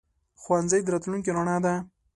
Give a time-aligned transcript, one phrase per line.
[0.41, 1.73] ښوونځی د راتلونکي رڼا ده.